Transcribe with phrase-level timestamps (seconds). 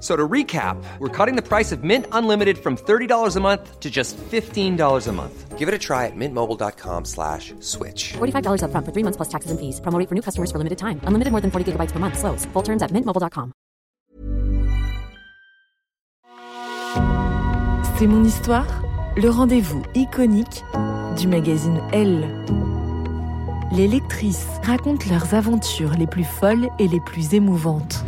[0.00, 3.90] So to recap, we're cutting the price of Mint Unlimited from $30 a month to
[3.90, 5.58] just $15 a month.
[5.58, 8.12] Give it a try at mintmobile.com slash switch.
[8.12, 9.80] $45 up front for three months plus taxes and fees.
[9.80, 11.00] Promo rate for new customers for limited time.
[11.02, 12.16] Unlimited more than 40 gigabytes per month.
[12.16, 12.46] Slows.
[12.52, 13.52] Full terms at mintmobile.com.
[17.98, 18.82] C'est mon histoire,
[19.16, 20.62] le rendez-vous iconique
[21.16, 22.28] du magazine Elle.
[23.72, 28.04] Les lectrices racontent leurs aventures les plus folles et les plus émouvantes.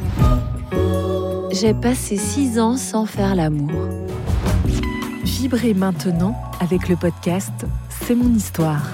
[1.53, 3.89] J'ai passé six ans sans faire l'amour.
[5.25, 8.87] Vibrez maintenant avec le podcast C'est mon histoire.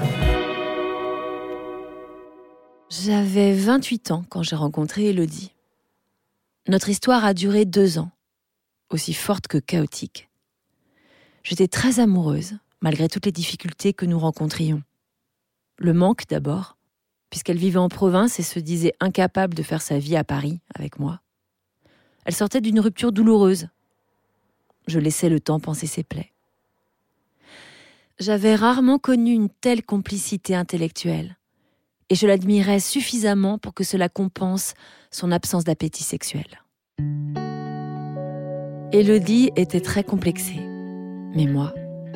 [2.88, 5.52] J'avais 28 ans quand j'ai rencontré Elodie.
[6.66, 8.10] Notre histoire a duré deux ans,
[8.88, 10.30] aussi forte que chaotique.
[11.42, 14.82] J'étais très amoureuse, malgré toutes les difficultés que nous rencontrions.
[15.76, 16.78] Le manque d'abord,
[17.28, 20.98] puisqu'elle vivait en province et se disait incapable de faire sa vie à Paris avec
[20.98, 21.20] moi.
[22.26, 23.68] Elle sortait d'une rupture douloureuse.
[24.88, 26.32] Je laissais le temps penser ses plaies.
[28.18, 31.36] J'avais rarement connu une telle complicité intellectuelle,
[32.10, 34.74] et je l'admirais suffisamment pour que cela compense
[35.12, 36.46] son absence d'appétit sexuel.
[38.90, 40.60] Élodie était très complexée,
[41.34, 41.74] mais moi,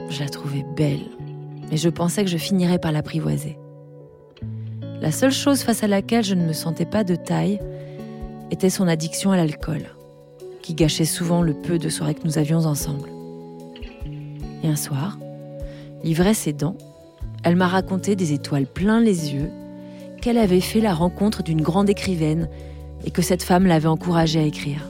[0.09, 1.07] je la trouvais belle,
[1.71, 3.59] et je pensais que je finirais par l'apprivoiser.
[5.01, 7.61] La seule chose face à laquelle je ne me sentais pas de taille
[8.51, 9.95] était son addiction à l'alcool
[10.63, 13.09] qui gâchait souvent le peu de soirées que nous avions ensemble.
[14.63, 15.19] Et un soir,
[16.05, 16.77] l'ivresse aidant,
[17.43, 19.51] elle m'a raconté des étoiles plein les yeux
[20.21, 22.49] qu'elle avait fait la rencontre d'une grande écrivaine
[23.05, 24.89] et que cette femme l'avait encouragée à écrire.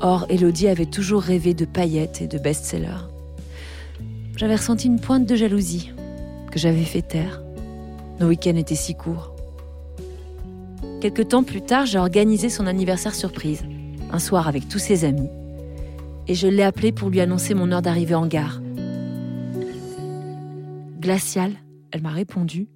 [0.00, 3.06] Or, Elodie avait toujours rêvé de paillettes et de best-sellers.
[4.36, 5.92] J'avais ressenti une pointe de jalousie
[6.50, 7.42] que j'avais fait taire.
[8.20, 9.34] Nos week-ends étaient si courts.
[11.00, 13.62] Quelque temps plus tard, j'ai organisé son anniversaire surprise
[14.10, 15.30] un soir avec tous ses amis,
[16.26, 18.60] et je l'ai appelé pour lui annoncer mon heure d'arrivée en gare.
[21.00, 21.54] Glaciale,
[21.92, 22.68] elle m'a répondu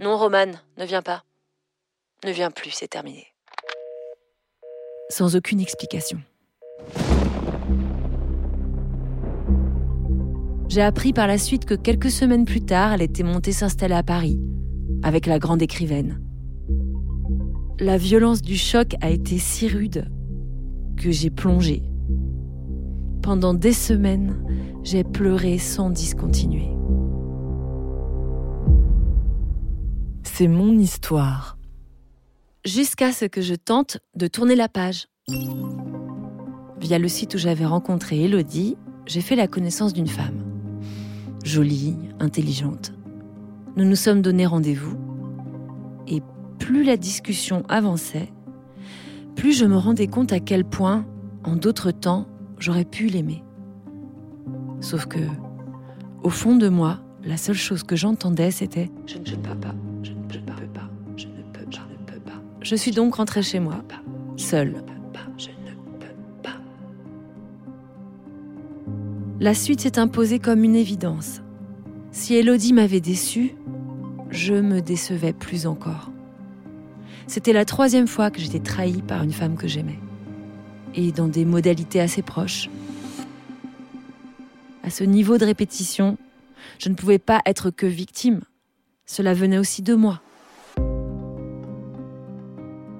[0.00, 1.24] Non, Romane, ne viens pas.
[2.24, 3.26] Ne viens plus, c'est terminé.
[5.10, 6.20] Sans aucune explication.
[10.68, 14.02] J'ai appris par la suite que quelques semaines plus tard, elle était montée s'installer à
[14.02, 14.40] Paris,
[15.02, 16.20] avec la grande écrivaine.
[17.78, 20.06] La violence du choc a été si rude
[20.96, 21.82] que j'ai plongé.
[23.22, 24.36] Pendant des semaines,
[24.82, 26.70] j'ai pleuré sans discontinuer.
[30.22, 31.58] C'est mon histoire.
[32.64, 35.06] Jusqu'à ce que je tente de tourner la page.
[36.78, 38.76] Via le site où j'avais rencontré Elodie,
[39.06, 40.44] j'ai fait la connaissance d'une femme.
[41.44, 42.92] Jolie, intelligente.
[43.76, 44.96] Nous nous sommes donné rendez-vous.
[46.06, 46.22] Et
[46.58, 48.32] plus la discussion avançait,
[49.36, 51.06] plus je me rendais compte à quel point,
[51.44, 52.26] en d'autres temps,
[52.58, 53.44] j'aurais pu l'aimer.
[54.80, 55.20] Sauf que,
[56.24, 60.12] au fond de moi, la seule chose que j'entendais, c'était Je ne peux pas, je
[60.12, 60.56] ne peux pas,
[61.16, 62.42] je ne peux pas, je ne peux pas.
[62.60, 63.84] Je suis donc rentrée chez moi,
[64.36, 64.74] seule.
[69.38, 71.42] La suite s'est imposée comme une évidence.
[72.10, 73.54] Si Elodie m'avait déçue,
[74.30, 76.10] je me décevais plus encore.
[77.26, 79.98] C'était la troisième fois que j'étais trahie par une femme que j'aimais.
[80.94, 82.70] Et dans des modalités assez proches.
[84.84, 86.16] À ce niveau de répétition,
[86.78, 88.40] je ne pouvais pas être que victime.
[89.04, 90.20] Cela venait aussi de moi.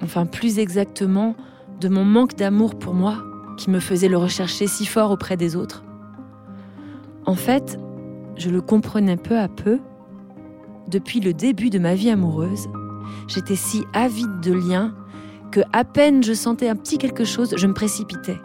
[0.03, 1.37] Enfin, plus exactement,
[1.81, 3.23] de mon manque d'amour pour moi,
[3.57, 5.85] qui me faisait le rechercher si fort auprès des autres.
[7.25, 7.79] En fait,
[8.37, 9.79] je le comprenais peu à peu.
[10.89, 12.69] Depuis le début de ma vie amoureuse,
[13.29, 14.95] j'étais si avide de liens
[15.51, 18.39] que à peine je sentais un petit quelque chose, je me précipitais.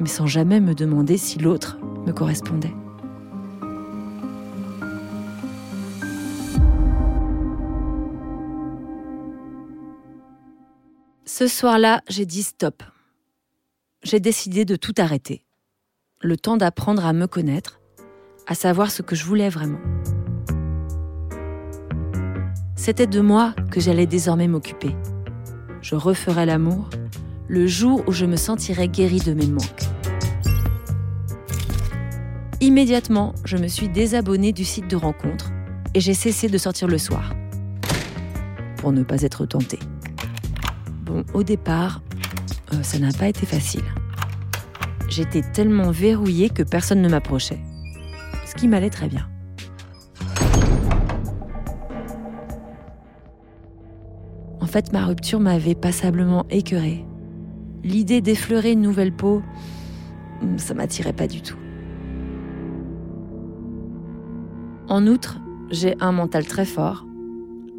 [0.00, 2.74] Mais sans jamais me demander si l'autre me correspondait.
[11.36, 12.84] Ce soir-là, j'ai dit stop.
[14.04, 15.44] J'ai décidé de tout arrêter.
[16.20, 17.80] Le temps d'apprendre à me connaître,
[18.46, 19.80] à savoir ce que je voulais vraiment.
[22.76, 24.94] C'était de moi que j'allais désormais m'occuper.
[25.80, 26.90] Je referais l'amour
[27.46, 29.84] le jour où je me sentirais guérie de mes manques.
[32.60, 35.50] Immédiatement, je me suis désabonnée du site de rencontre
[35.94, 37.34] et j'ai cessé de sortir le soir.
[38.78, 39.78] Pour ne pas être tentée.
[41.02, 42.02] Bon, au départ,
[42.72, 43.84] euh, ça n'a pas été facile.
[45.08, 47.60] J'étais tellement verrouillée que personne ne m'approchait.
[48.46, 49.28] Ce qui m'allait très bien.
[54.74, 57.04] Fait, ma rupture m'avait passablement écœurée.
[57.84, 59.40] L'idée d'effleurer une nouvelle peau,
[60.42, 61.56] hmm, ça m'attirait pas du tout.
[64.88, 65.38] En outre,
[65.70, 67.06] j'ai un mental très fort.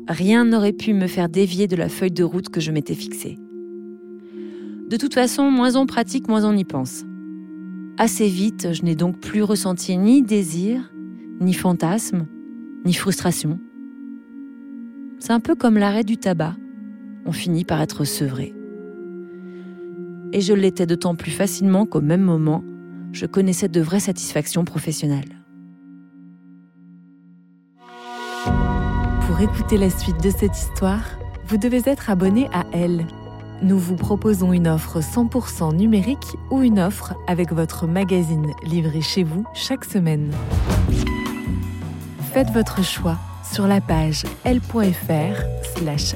[0.08, 3.38] Rien n'aurait pu me faire dévier de la feuille de route que je m'étais fixée.
[4.90, 7.04] De toute façon, moins on pratique, moins on y pense.
[7.98, 10.94] Assez vite, je n'ai donc plus ressenti ni désir,
[11.42, 12.26] ni fantasme,
[12.86, 13.60] ni frustration.
[15.20, 16.56] C'est un peu comme l'arrêt du tabac.
[17.26, 18.54] On finit par être sevré.
[20.34, 22.64] Et je l'étais d'autant plus facilement qu'au même moment,
[23.12, 25.42] je connaissais de vraies satisfactions professionnelles.
[29.28, 31.04] Pour écouter la suite de cette histoire,
[31.48, 33.06] vous devez être abonné à Elle
[33.62, 39.24] nous vous proposons une offre 100% numérique ou une offre avec votre magazine livré chez
[39.24, 40.32] vous chaque semaine.
[42.34, 43.18] Faites votre choix
[43.50, 46.16] sur la page l.fr/slash